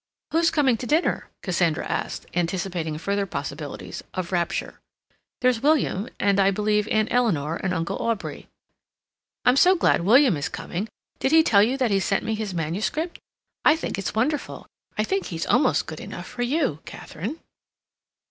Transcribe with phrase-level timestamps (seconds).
[0.31, 4.79] "Who's coming to dinner?" Cassandra asked, anticipating further possibilities of rapture.
[5.41, 8.47] "There's William, and, I believe, Aunt Eleanor and Uncle Aubrey."
[9.45, 10.87] "I'm so glad William is coming.
[11.19, 13.19] Did he tell you that he sent me his manuscript?
[13.63, 17.39] I think it's wonderful—I think he's almost good enough for you, Katharine."